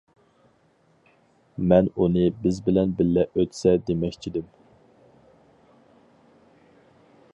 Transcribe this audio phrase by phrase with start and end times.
[1.71, 4.49] مەن ئۇنى بىز بىلەن بىللە ئۆتسە دېمەكچىدىم.